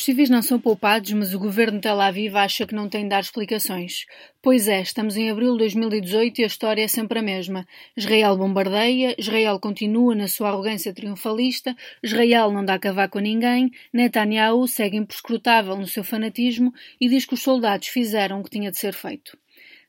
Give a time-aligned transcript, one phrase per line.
[0.00, 3.02] Os civis não são poupados, mas o governo de Tel Aviv acha que não tem
[3.02, 4.06] de dar explicações.
[4.40, 7.68] Pois é, estamos em abril de 2018 e a história é sempre a mesma.
[7.94, 14.66] Israel bombardeia, Israel continua na sua arrogância triunfalista, Israel não dá cavaco a ninguém, Netanyahu
[14.66, 18.78] segue imprescrutável no seu fanatismo e diz que os soldados fizeram o que tinha de
[18.78, 19.36] ser feito.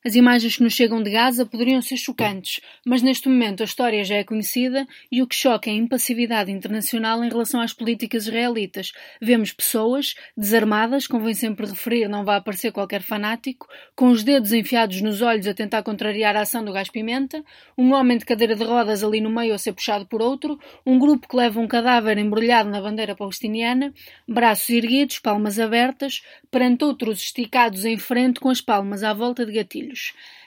[0.03, 4.03] As imagens que nos chegam de Gaza poderiam ser chocantes, mas neste momento a história
[4.03, 8.23] já é conhecida e o que choca é a impassividade internacional em relação às políticas
[8.23, 8.93] israelitas.
[9.21, 14.99] Vemos pessoas desarmadas, convém sempre referir, não vai aparecer qualquer fanático, com os dedos enfiados
[15.01, 17.43] nos olhos a tentar contrariar a ação do gás-pimenta,
[17.77, 20.97] um homem de cadeira de rodas ali no meio a ser puxado por outro, um
[20.97, 23.93] grupo que leva um cadáver embrulhado na bandeira palestiniana,
[24.27, 29.51] braços erguidos, palmas abertas, perante outros esticados em frente com as palmas à volta de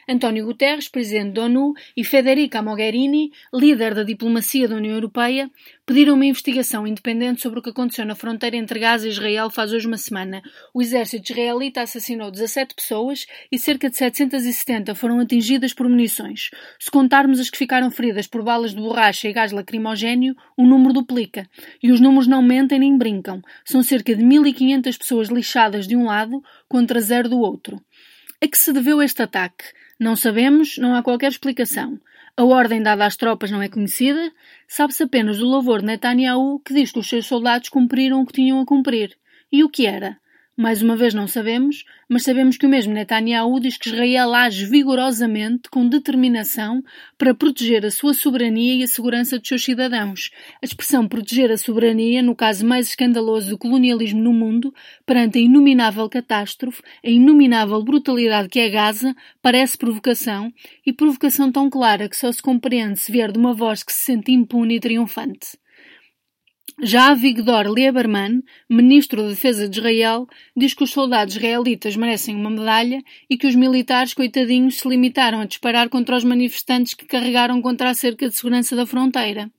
[0.09, 5.51] António Guterres, presidente da ONU, e Federica Mogherini, líder da diplomacia da União Europeia,
[5.87, 9.73] pediram uma investigação independente sobre o que aconteceu na fronteira entre Gaza e Israel faz
[9.73, 10.43] hoje uma semana.
[10.75, 16.51] O exército israelita assassinou 17 pessoas e cerca de 770 foram atingidas por munições.
[16.79, 20.93] Se contarmos as que ficaram feridas por balas de borracha e gás lacrimogéneo, o número
[20.93, 21.49] duplica.
[21.83, 23.41] E os números não mentem nem brincam.
[23.65, 27.81] São cerca de 1.500 pessoas lixadas de um lado contra zero do outro.
[28.45, 29.65] A que se deveu este ataque?
[29.99, 31.99] Não sabemos, não há qualquer explicação.
[32.37, 34.31] A ordem dada às tropas não é conhecida,
[34.69, 38.35] sabe-se apenas do louvor de Netanyahu que diz que os seus soldados cumpriram o que
[38.35, 39.17] tinham a cumprir.
[39.51, 40.19] E o que era?
[40.57, 44.67] Mais uma vez não sabemos, mas sabemos que o mesmo Netanyahu diz que Israel age
[44.67, 46.81] vigorosamente, com determinação,
[47.19, 50.31] para proteger a sua soberania e a segurança dos seus cidadãos.
[50.63, 54.73] A expressão proteger a soberania, no caso mais escandaloso do colonialismo no mundo,
[55.05, 60.53] perante a inominável catástrofe, a inominável brutalidade que é Gaza, parece provocação,
[60.87, 64.05] e provocação tão clara que só se compreende se vier de uma voz que se
[64.05, 65.64] sente impune e triunfante.
[66.83, 70.27] Já Vigdor Lieberman, ministro da Defesa de Israel,
[70.57, 75.41] diz que os soldados israelitas merecem uma medalha e que os militares, coitadinhos, se limitaram
[75.41, 79.51] a disparar contra os manifestantes que carregaram contra a cerca de segurança da fronteira.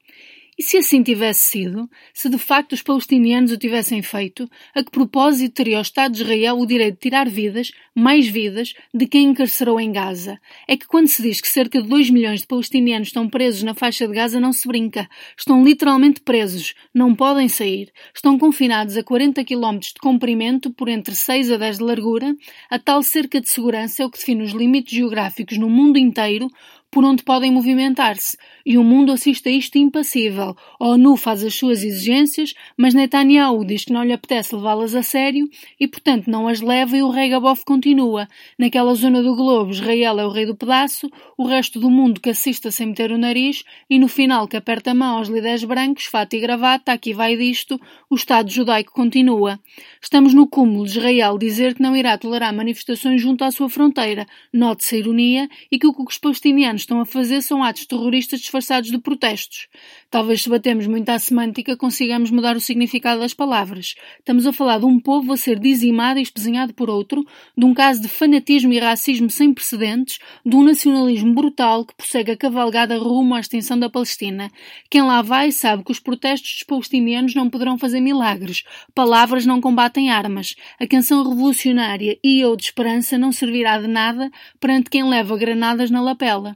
[0.58, 4.90] E se assim tivesse sido, se de facto os palestinianos o tivessem feito, a que
[4.90, 9.28] propósito teria o Estado de Israel o direito de tirar vidas, mais vidas, de quem
[9.28, 10.40] encarcerou em Gaza?
[10.66, 13.74] É que quando se diz que cerca de 2 milhões de palestinianos estão presos na
[13.74, 15.10] faixa de Gaza, não se brinca.
[15.38, 17.92] Estão literalmente presos, não podem sair.
[18.14, 22.34] Estão confinados a 40 km de comprimento por entre 6 a 10 de largura.
[22.70, 26.48] A tal cerca de segurança é o que define os limites geográficos no mundo inteiro,
[26.96, 30.56] por onde podem movimentar-se, e o mundo assiste a isto impassível.
[30.80, 35.04] A ONU faz as suas exigências, mas Netanyahu diz que não lhe apetece levá-las a
[35.04, 35.46] sério
[35.78, 38.30] e, portanto, não as leva e o regabof continua.
[38.58, 42.30] Naquela zona do globo, Israel é o rei do pedaço, o resto do mundo que
[42.30, 46.06] assista sem meter o nariz e, no final, que aperta a mão aos líderes brancos,
[46.06, 47.78] fato e gravata, aqui vai disto,
[48.10, 49.60] o Estado judaico continua.
[50.02, 54.26] Estamos no cúmulo de Israel dizer que não irá tolerar manifestações junto à sua fronteira,
[54.54, 58.40] note-se a ironia, e que o que os palestinianos estão a fazer são atos terroristas
[58.40, 59.68] disfarçados de protestos.
[60.10, 63.96] Talvez se batemos muito à semântica consigamos mudar o significado das palavras.
[64.20, 67.26] Estamos a falar de um povo a ser dizimado e espezinhado por outro,
[67.58, 72.32] de um caso de fanatismo e racismo sem precedentes, de um nacionalismo brutal que prossegue
[72.32, 74.52] a cavalgada rumo à extinção da Palestina.
[74.90, 78.64] Quem lá vai sabe que os protestos dos palestinianos não poderão fazer milagres.
[78.94, 80.56] Palavras não combatem armas.
[80.80, 84.30] A canção revolucionária e ou de esperança não servirá de nada
[84.60, 86.56] perante quem leva granadas na lapela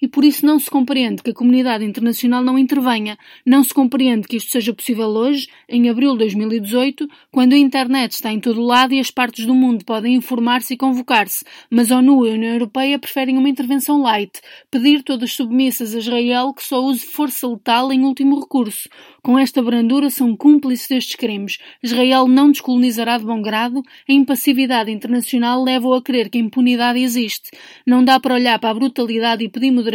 [0.00, 3.18] e por isso não se compreende que a comunidade internacional não intervenha.
[3.44, 8.12] Não se compreende que isto seja possível hoje, em abril de 2018, quando a internet
[8.12, 11.98] está em todo lado e as partes do mundo podem informar-se e convocar-se, mas a
[11.98, 14.40] ONU e a União Europeia preferem uma intervenção light,
[14.70, 18.88] pedir todas submissas a Israel que só use força letal em último recurso.
[19.22, 21.58] Com esta brandura são cúmplices destes crimes.
[21.82, 27.00] Israel não descolonizará de bom grado, a impassividade internacional leva-o a crer que a impunidade
[27.00, 27.50] existe.
[27.84, 29.86] Não dá para olhar para a brutalidade e pedir moderação,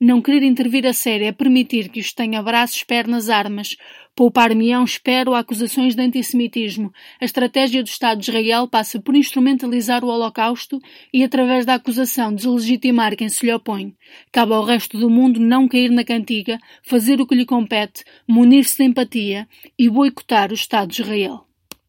[0.00, 3.76] não querer intervir a sério é permitir que isto tenha braços, pernas, armas.
[4.14, 6.92] Poupar-me-ão, espero, acusações de antissemitismo.
[7.20, 10.80] A estratégia do Estado de Israel passa por instrumentalizar o Holocausto
[11.12, 13.94] e, através da acusação, deslegitimar quem se lhe opõe.
[14.32, 18.78] Cabe ao resto do mundo não cair na cantiga, fazer o que lhe compete, munir-se
[18.78, 19.48] de empatia
[19.78, 21.47] e boicotar o Estado de Israel.